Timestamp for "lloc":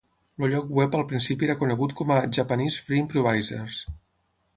0.53-0.69